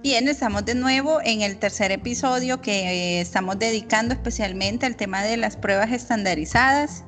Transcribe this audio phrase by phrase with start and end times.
[0.00, 5.24] Bien, estamos de nuevo en el tercer episodio que eh, estamos dedicando especialmente al tema
[5.24, 7.02] de las pruebas estandarizadas.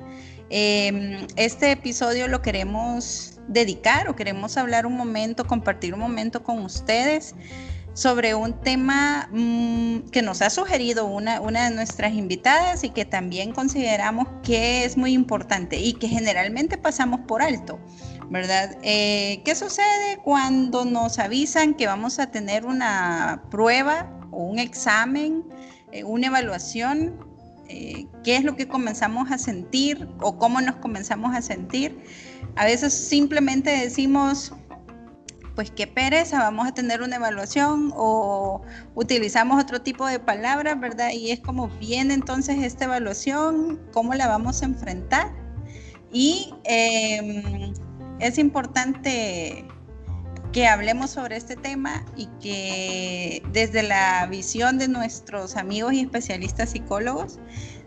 [0.49, 6.59] Em, este episodio lo queremos dedicar o queremos hablar un momento, compartir un momento con
[6.65, 7.33] ustedes
[7.93, 13.05] sobre un tema mm, que nos ha sugerido una, una de nuestras invitadas y que
[13.05, 17.79] también consideramos que es muy importante y que generalmente pasamos por alto.
[18.31, 18.77] ¿verdad?
[18.81, 25.43] Eh, ¿Qué sucede cuando nos avisan que vamos a tener una prueba o un examen,
[25.91, 27.27] eh, una evaluación?
[27.67, 32.01] Eh, ¿Qué es lo que comenzamos a sentir o cómo nos comenzamos a sentir?
[32.55, 34.53] A veces simplemente decimos,
[35.55, 38.61] pues qué pereza, vamos a tener una evaluación o
[38.95, 41.11] utilizamos otro tipo de palabras, ¿verdad?
[41.11, 45.31] Y es como viene entonces esta evaluación, cómo la vamos a enfrentar.
[46.11, 47.73] Y em,
[48.19, 49.65] es importante
[50.51, 56.71] que hablemos sobre este tema y que desde la visión de nuestros amigos y especialistas
[56.71, 57.39] psicólogos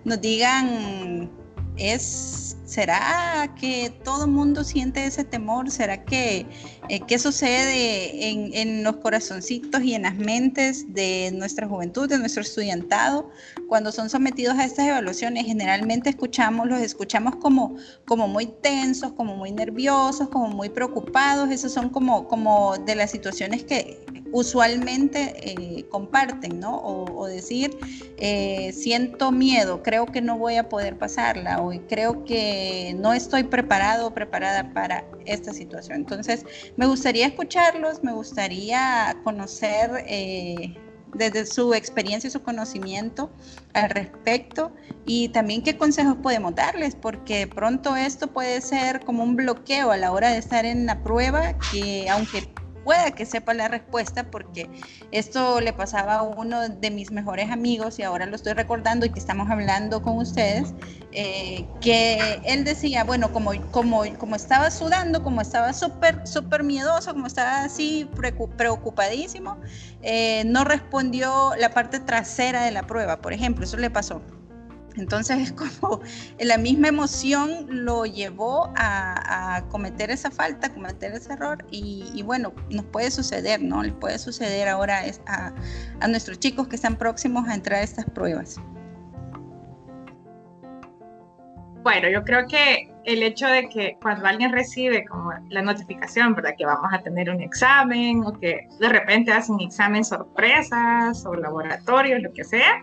[0.04, 1.30] nos digan,
[1.76, 5.70] es ¿Será que todo el mundo siente ese temor?
[5.70, 6.46] ¿Será que
[6.88, 12.42] eh, qué sucede en, los corazoncitos y en las mentes de nuestra juventud, de nuestro
[12.42, 13.30] estudiantado,
[13.68, 15.46] cuando son sometidos a estas evaluaciones?
[15.46, 21.50] Generalmente escuchamos, los escuchamos como, como muy tensos, como muy nerviosos, como muy preocupados.
[21.50, 26.76] Esos son como, como de las situaciones que usualmente eh, comparten, ¿no?
[26.82, 27.70] O, decir,
[28.18, 33.44] eh, siento miedo, creo que no voy a poder pasarla, o creo que no estoy
[33.44, 35.98] preparado o preparada para esta situación.
[35.98, 36.44] Entonces,
[36.76, 40.04] me gustaría escucharlos, me gustaría conocer...
[40.06, 40.76] Eh,
[41.14, 43.30] desde su experiencia y su conocimiento
[43.72, 44.72] al respecto
[45.06, 49.96] y también qué consejos podemos darles, porque pronto esto puede ser como un bloqueo a
[49.96, 52.48] la hora de estar en la prueba, que aunque
[52.84, 54.68] pueda que sepa la respuesta, porque
[55.10, 59.10] esto le pasaba a uno de mis mejores amigos y ahora lo estoy recordando y
[59.10, 60.74] que estamos hablando con ustedes,
[61.12, 67.12] eh, que él decía, bueno, como, como, como estaba sudando, como estaba súper, súper miedoso,
[67.12, 68.08] como estaba así
[68.56, 69.58] preocupadísimo,
[70.02, 74.20] eh, no respondió la parte trasera de la prueba, por ejemplo, eso le pasó.
[74.96, 76.00] Entonces es como
[76.38, 82.84] la misma emoción lo llevó a, cometer esa falta, cometer ese error y, bueno, nos
[82.86, 83.82] puede suceder, ¿no?
[83.82, 85.52] Le puede suceder ahora a,
[86.00, 88.60] a nuestros chicos que están próximos a entrar a estas pruebas.
[91.82, 96.54] Bueno, yo creo que el hecho de que cuando alguien recibe como la notificación, ¿verdad?
[96.56, 102.22] Que vamos a tener un examen o que de repente hacen examen sorpresas o laboratorios,
[102.22, 102.80] lo que sea,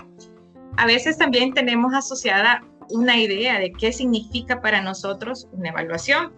[0.78, 6.34] a veces también tenemos asociada una idea de qué significa para nosotros una evaluación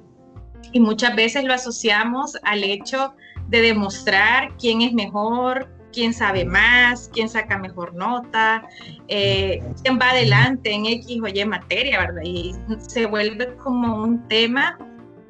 [0.71, 3.13] y muchas veces lo asociamos al hecho
[3.49, 8.67] de demostrar quién es mejor, quién sabe más, quién saca mejor nota,
[9.07, 12.21] eh, quién va adelante en X o Y materia, ¿verdad?
[12.23, 14.77] Y se vuelve como un tema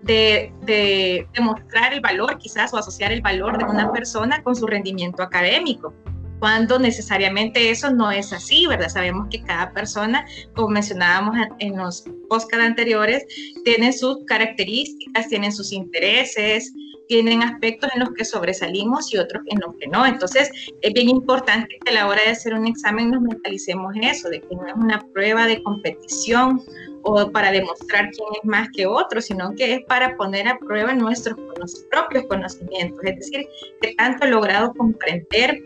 [0.03, 4.67] de, de demostrar el valor quizás o asociar el valor de una persona con su
[4.67, 5.93] rendimiento académico
[6.43, 8.89] cuando necesariamente eso no es así, ¿verdad?
[8.89, 13.25] Sabemos que cada persona, como mencionábamos en los podcasts anteriores,
[13.63, 16.73] tiene sus características, tienen sus intereses,
[17.07, 20.05] tienen aspectos en los que sobresalimos y otros en los que no.
[20.05, 24.03] Entonces, es bien importante que a la hora de hacer un examen nos mentalicemos en
[24.03, 26.61] eso, de que no es una prueba de competición
[27.03, 30.93] o para demostrar quién es más que otro, sino que es para poner a prueba
[30.93, 31.39] nuestros
[31.89, 33.47] propios conocimientos, es decir,
[33.81, 35.61] que tanto he logrado comprender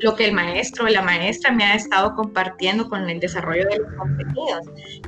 [0.00, 3.78] lo que el maestro o la maestra me ha estado compartiendo con el desarrollo de
[3.78, 4.66] los contenidos.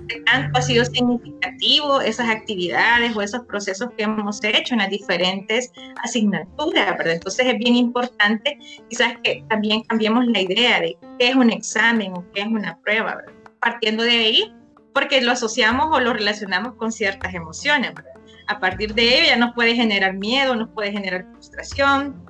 [0.09, 4.91] ¿Qué tanto ha sido significativo esas actividades o esos procesos que hemos hecho en las
[4.91, 5.71] diferentes
[6.03, 6.97] asignaturas?
[6.97, 7.15] ¿verdad?
[7.15, 12.13] Entonces es bien importante quizás que también cambiemos la idea de qué es un examen
[12.15, 13.33] o qué es una prueba, ¿verdad?
[13.61, 14.55] partiendo de ahí,
[14.95, 17.95] porque lo asociamos o lo relacionamos con ciertas emociones.
[17.95, 18.13] ¿verdad?
[18.47, 22.28] A partir de ello ya nos puede generar miedo, nos puede generar frustración,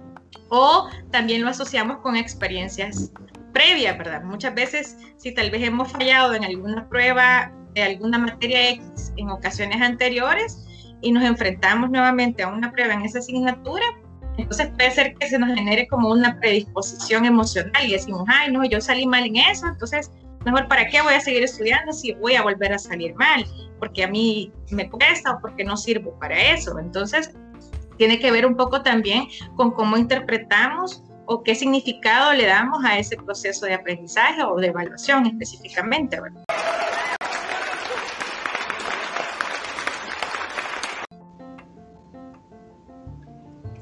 [0.51, 3.13] o también lo asociamos con experiencias
[3.53, 4.23] previas, ¿verdad?
[4.23, 9.31] Muchas veces, si tal vez hemos fallado en alguna prueba de alguna materia X en
[9.31, 10.65] ocasiones anteriores
[11.01, 13.85] y nos enfrentamos nuevamente a una prueba en esa asignatura,
[14.37, 18.65] entonces puede ser que se nos genere como una predisposición emocional y decimos, ay, no,
[18.65, 20.13] yo salí mal en eso, entonces
[20.45, 23.45] mejor para qué voy a seguir estudiando si voy a volver a salir mal,
[23.79, 26.79] porque a mí me cuesta o porque no sirvo para eso.
[26.79, 27.35] Entonces,
[27.99, 32.99] tiene que ver un poco también con cómo interpretamos o qué significado le damos a
[32.99, 36.19] ese proceso de aprendizaje o de evaluación específicamente.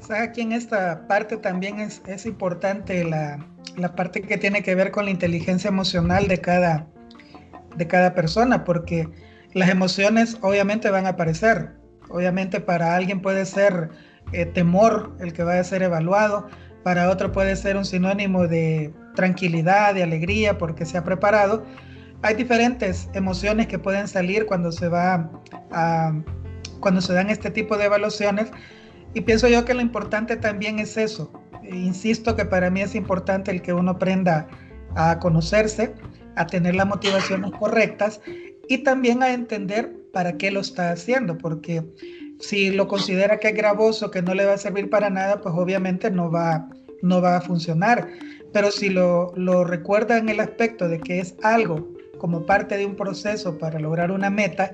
[0.09, 4.91] aquí en esta parte también es, es importante la, la, parte que tiene que ver
[4.91, 6.87] con la inteligencia emocional de cada,
[7.75, 9.09] de cada persona, porque
[9.53, 11.76] las emociones obviamente van a aparecer.
[12.09, 13.89] Obviamente para alguien puede ser
[14.31, 16.47] eh, temor el que vaya a ser evaluado,
[16.83, 21.65] para otro puede ser un sinónimo de tranquilidad, de alegría, porque se ha preparado.
[22.21, 25.29] Hay diferentes emociones que pueden salir cuando se va
[26.79, 28.51] cuando se dan este tipo de evaluaciones
[29.13, 31.31] y pienso yo que lo importante también es eso.
[31.63, 34.47] Insisto que para mí es importante el que uno aprenda
[34.95, 35.93] a conocerse,
[36.35, 38.21] a tener las motivaciones correctas
[38.69, 41.83] y también a entender para qué lo está haciendo, porque
[42.39, 45.53] si lo considera que es gravoso, que no le va a servir para nada, pues
[45.55, 46.67] obviamente no va,
[47.03, 48.09] no va a funcionar.
[48.51, 51.87] Pero si lo, lo recuerda en el aspecto de que es algo
[52.17, 54.73] como parte de un proceso para lograr una meta,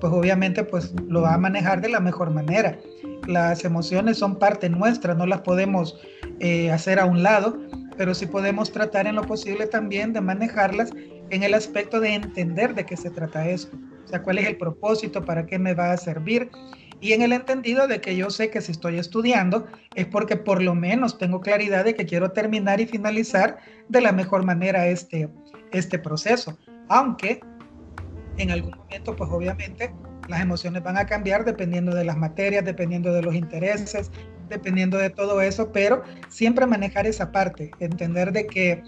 [0.00, 2.78] pues obviamente pues lo va a manejar de la mejor manera.
[3.26, 6.00] Las emociones son parte nuestra, no las podemos
[6.40, 7.58] eh, hacer a un lado,
[7.98, 10.92] pero sí podemos tratar en lo posible también de manejarlas
[11.28, 13.76] en el aspecto de entender de qué se trata esto,
[14.08, 16.50] o sea, cuál es el propósito, para qué me va a servir
[16.98, 20.62] y en el entendido de que yo sé que si estoy estudiando es porque por
[20.62, 23.58] lo menos tengo claridad de que quiero terminar y finalizar
[23.90, 25.28] de la mejor manera este,
[25.72, 26.58] este proceso,
[26.88, 27.40] aunque
[28.38, 29.92] en algún momento pues obviamente
[30.26, 34.10] las emociones van a cambiar dependiendo de las materias, dependiendo de los intereses,
[34.48, 38.82] dependiendo de todo eso, pero siempre manejar esa parte, entender de que eh,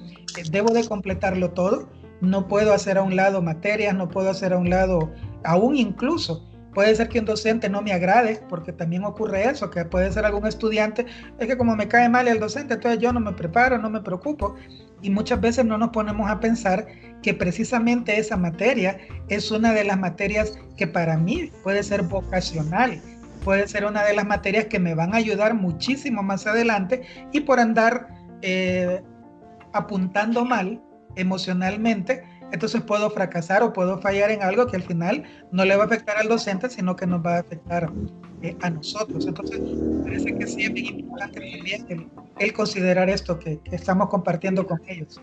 [0.51, 1.91] debo de completarlo todo,
[2.21, 5.13] no puedo hacer a un lado materias, no puedo hacer a un lado,
[5.45, 9.85] aún incluso, puede ser que un docente no me agrade, porque también ocurre eso, que
[9.85, 11.07] puede ser algún estudiante,
[11.39, 14.01] es que como me cae mal el docente, entonces yo no me preparo, no me
[14.01, 14.55] preocupo,
[15.03, 16.87] y muchas veces no nos ponemos a pensar
[17.23, 23.01] que precisamente esa materia es una de las materias que para mí puede ser vocacional,
[23.45, 27.03] puede ser una de las materias que me van a ayudar muchísimo más adelante
[27.33, 28.09] y por andar
[28.43, 29.03] eh,
[29.73, 30.81] apuntando mal
[31.17, 35.85] emocionalmente, entonces puedo fracasar o puedo fallar en algo que al final no le va
[35.85, 37.91] a afectar al docente, sino que nos va a afectar
[38.43, 39.27] eh, a nosotros.
[39.27, 39.61] Entonces,
[40.03, 45.21] parece que sí es bien importante también el, considerar esto que estamos compartiendo con ellos.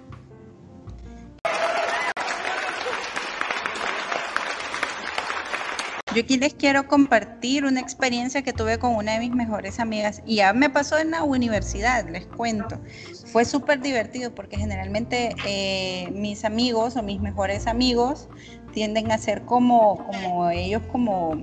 [6.18, 10.24] Yo aquí les quiero compartir una experiencia que tuve con una de mis mejores amigas
[10.26, 12.80] y ya me pasó en la universidad, les cuento.
[13.28, 18.30] Fue súper divertido porque generalmente eh, mis amigos o mis mejores amigos
[18.74, 21.36] tienden a ser como, como ellos como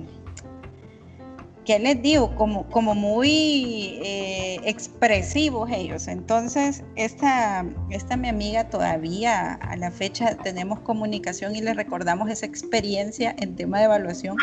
[1.65, 2.35] ¿qué les digo?
[2.35, 6.07] Como, como muy eh, expresivos ellos.
[6.07, 12.45] Entonces, esta, esta mi amiga todavía a la fecha tenemos comunicación y le recordamos esa
[12.45, 14.37] experiencia en tema de evaluación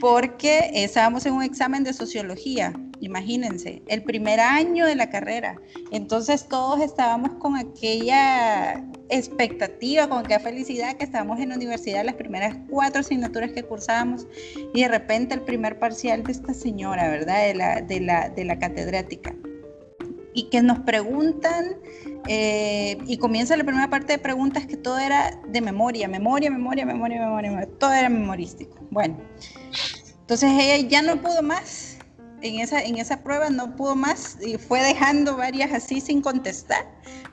[0.00, 5.56] porque estábamos en un examen de sociología, imagínense, el primer año de la carrera.
[5.90, 12.14] Entonces todos estábamos con aquella expectativa, con aquella felicidad que estábamos en la universidad, las
[12.14, 14.26] primeras cuatro asignaturas que cursábamos
[14.72, 17.46] y de repente el primer parcial de esta señora, ¿verdad?
[17.46, 19.34] De la, de la, de la catedrática.
[20.34, 21.76] Y que nos preguntan,
[22.26, 26.86] eh, y comienza la primera parte de preguntas que todo era de memoria, memoria, memoria,
[26.86, 28.78] memoria, memoria, memoria todo era memorístico.
[28.90, 29.18] Bueno,
[30.20, 31.91] entonces ella ya no pudo más,
[32.42, 36.86] en esa, en esa prueba no pudo más y fue dejando varias así sin contestar.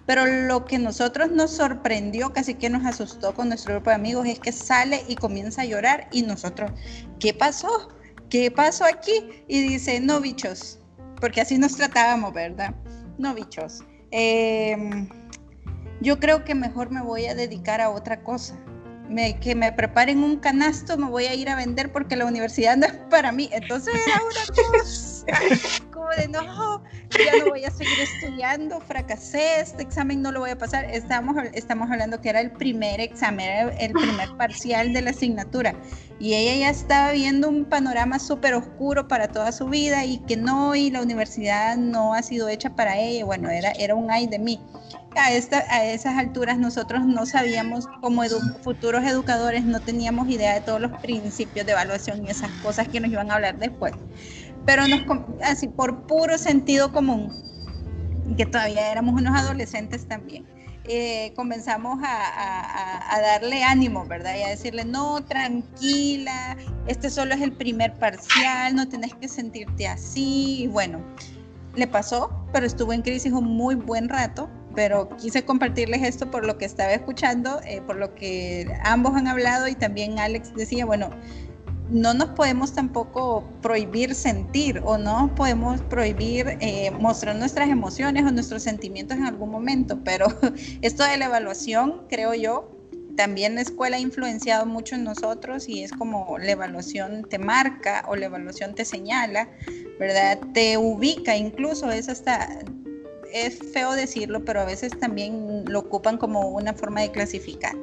[0.06, 4.28] Pero lo que nosotros nos sorprendió, casi que nos asustó con nuestro grupo de amigos,
[4.28, 6.72] es que sale y comienza a llorar y nosotros,
[7.20, 7.90] ¿qué pasó?
[8.30, 9.44] ¿Qué pasó aquí?
[9.48, 10.80] Y dice, no bichos,
[11.20, 12.76] porque así nos tratábamos, ¿verdad?
[13.18, 13.84] No bichos.
[14.12, 15.10] Em,
[16.02, 18.56] yo creo que mejor me voy a dedicar a otra cosa
[19.42, 22.86] que me preparen un canasto, me voy a ir a vender porque la universidad no
[22.86, 23.50] es para mí.
[23.52, 25.26] Entonces era una cosa
[25.92, 30.52] como de no, ya no voy a seguir estudiando, fracasé, este examen no lo voy
[30.52, 30.86] a pasar.
[30.86, 35.74] Estamos, estamos hablando que era el primer examen, el primer parcial de la asignatura.
[36.20, 40.38] Y ella ya estaba viendo un panorama súper oscuro para toda su vida y que
[40.38, 43.26] no, y la universidad no ha sido hecha para ella.
[43.26, 44.60] Bueno, era, era un ay de mí
[45.16, 48.24] a, esta, a esas alturas nosotros no sabíamos, como
[48.64, 53.00] futuros educadores, no teníamos idea de todos los principios de evaluación y esas cosas que
[53.00, 53.94] nos iban a hablar después.
[54.66, 55.02] Pero nos,
[55.44, 57.34] así por puro sentido común,
[58.38, 60.46] que todavía éramos unos adolescentes también,
[60.86, 64.36] eh, comenzamos a, a, darle ánimo, ¿verdad?
[64.38, 69.88] Y a decirle, no, tranquila, este solo es el primer parcial, no tienes que sentirte
[69.88, 70.64] así.
[70.64, 71.00] Y bueno,
[71.76, 76.46] le pasó, pero estuvo en crisis un muy buen rato pero quise compartirles esto por
[76.46, 80.86] lo que estaba escuchando, eh, por lo que ambos han hablado y también Alex decía,
[80.86, 81.10] bueno,
[81.90, 88.32] no nos podemos tampoco prohibir sentir o no podemos prohibir eh, mostrar nuestras emociones o
[88.32, 90.28] nuestros sentimientos en algún momento, pero
[90.82, 92.76] esto de la evaluación, creo yo,
[93.20, 98.06] también la escuela ha influenciado mucho en nosotros y es como la evaluación te marca
[98.08, 99.50] o la evaluación te señala,
[100.00, 100.40] ¿verdad?
[100.54, 102.48] Te ubica incluso, es hasta,
[103.34, 107.76] es feo decirlo, pero a veces también lo ocupan como una forma de clasificar.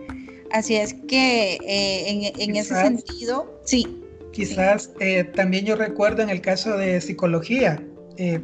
[0.52, 4.02] Así es que eh, en, ese sentido, sí.
[4.32, 7.82] Quizás eh, también yo recuerdo en el caso de psicología,
[8.16, 8.40] eh,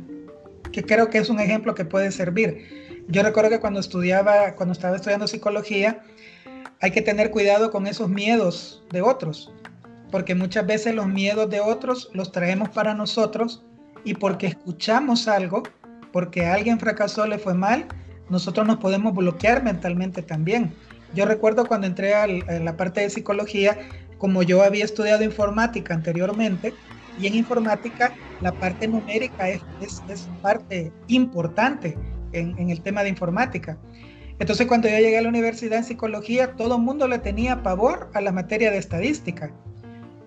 [0.73, 3.05] que creo que es un ejemplo que puede servir.
[3.09, 6.03] Yo recuerdo que cuando estudiaba, cuando estaba estudiando psicología,
[6.81, 9.53] hay que tener cuidado con esos miedos de otros,
[10.11, 13.63] porque muchas veces los miedos de otros los traemos para nosotros
[14.05, 15.63] y porque escuchamos algo,
[16.13, 17.87] porque alguien fracasó, le fue mal,
[18.29, 20.73] nosotros nos podemos bloquear mentalmente también.
[21.15, 23.79] Yo recuerdo cuando entré a la parte de psicología,
[24.19, 26.73] como yo había estudiado informática anteriormente,
[27.21, 29.63] y en informática la parte numérica es,
[30.41, 31.97] parte importante
[32.33, 33.77] en, en, el tema de informática.
[34.39, 38.11] Entonces cuando yo llegué a la universidad en psicología, todo el mundo le tenía pavor
[38.15, 39.53] a la materia de estadística,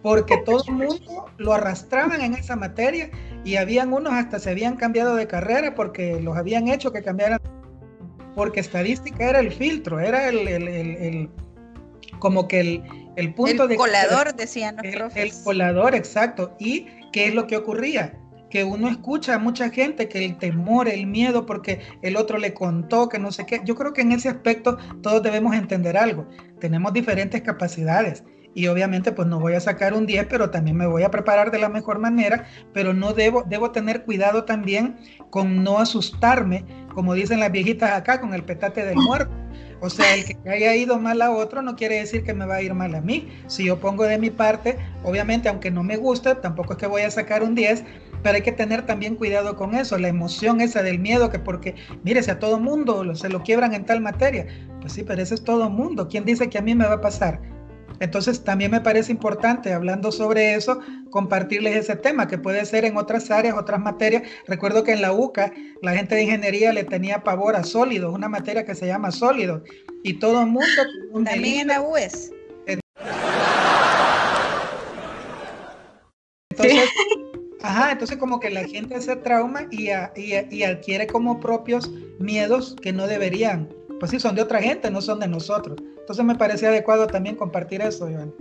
[0.06, 3.10] porque todo el mundo lo arrastraban en esa materia
[3.44, 7.40] y habían unos hasta se habían cambiado de carrera porque los habían hecho que cambiaran,
[8.36, 11.30] porque estadística era el filtro, era el, el, el,
[12.20, 12.84] como que el,
[13.16, 13.78] el punto el de...
[13.78, 15.38] Colador, decían los el, profes.
[15.40, 16.56] El colador, exacto.
[16.60, 18.20] ¿Y qué es lo que ocurría?
[18.52, 22.54] que uno escucha a mucha gente que el temor, el miedo porque el otro le
[22.54, 23.60] contó que no sé qué.
[23.66, 26.26] Yo creo que en ese aspecto todos debemos entender algo.
[26.60, 28.24] Tenemos diferentes capacidades
[28.56, 31.52] y obviamente pues no voy a sacar un 10, pero también me voy a preparar
[31.52, 34.96] de la mejor manera, pero no debo debo tener cuidado también
[35.30, 39.32] con no asustarme, como dicen las viejitas acá con el petate del muerto.
[39.82, 42.56] O sea, el que haya ido mal a otro no quiere decir que me va
[42.56, 43.30] a ir mal a mí.
[43.48, 47.02] Si yo pongo de mi parte, obviamente, aunque no me guste, tampoco es que voy
[47.02, 47.84] a sacar un 10,
[48.24, 51.76] pero hay que tener también cuidado con eso, la emoción esa del miedo, que porque,
[52.04, 54.48] mire, si a todo mundo se lo quiebran en tal materia,
[54.80, 56.08] pues sí, pero ese es todo mundo.
[56.08, 57.42] ¿Quién dice que a mí me va a pasar?
[58.00, 62.98] Entonces también me parece importante, hablando sobre eso, compartirles ese tema, que puede ser en
[62.98, 64.24] otras áreas, otras materias.
[64.48, 68.30] Recuerdo que en la UCA la gente de ingeniería le tenía pavor a sólidos, una
[68.30, 69.62] materia que se llama sólidos,
[70.04, 70.68] y todo el mundo...
[71.26, 72.32] También en la UES.
[76.50, 76.90] Entonces,
[77.66, 82.94] Ajá, entonces como que la gente se trauma y, y, adquiere como propios miedos que
[82.94, 83.68] no deberían.
[84.00, 85.82] Pues sí, son de otra gente, no son de nosotros.
[86.06, 88.32] Entonces me parece adecuado también compartir eso, Iván.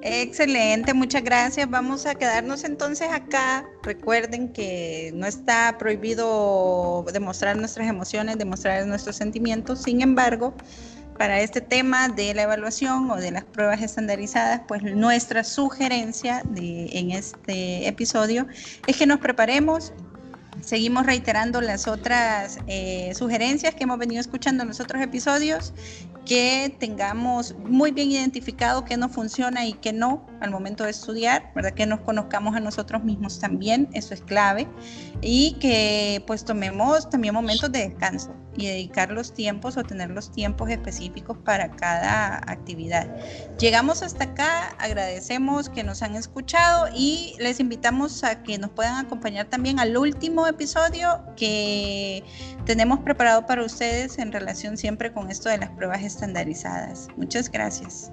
[0.00, 1.68] Excelente, muchas gracias.
[1.68, 3.68] Vamos a quedarnos entonces acá.
[3.82, 9.82] Recuerden que no está prohibido demostrar nuestras emociones, demostrar nuestros sentimientos.
[9.82, 10.54] Sin embargo,
[11.18, 16.86] para este tema de la evaluación o de las pruebas estandarizadas, pues nuestra sugerencia de,
[16.92, 18.46] en este episodio
[18.86, 19.92] es que nos preparemos.
[20.70, 25.74] Seguimos reiterando las otras eh, sugerencias que hemos venido escuchando en los otros episodios
[26.24, 31.50] que tengamos muy bien identificado qué no funciona y qué no al momento de estudiar,
[31.56, 31.72] ¿verdad?
[31.72, 34.68] Que nos conozcamos a nosotros mismos también, eso es clave,
[35.22, 40.30] y que pues tomemos también momentos de descanso y dedicar los tiempos o tener los
[40.30, 43.08] tiempos específicos para cada actividad.
[43.58, 49.04] Llegamos hasta acá, agradecemos que nos han escuchado y les invitamos a que nos puedan
[49.04, 52.22] acompañar también al último episodio que
[52.66, 57.08] tenemos preparado para ustedes en relación siempre con esto de las pruebas estandarizadas.
[57.16, 58.12] Muchas gracias.